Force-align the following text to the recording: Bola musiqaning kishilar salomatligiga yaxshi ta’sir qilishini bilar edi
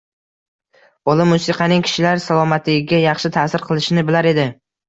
Bola 1.09 1.27
musiqaning 1.33 1.85
kishilar 1.89 2.23
salomatligiga 2.25 3.03
yaxshi 3.05 3.33
ta’sir 3.39 3.67
qilishini 3.71 4.09
bilar 4.11 4.33
edi 4.35 4.49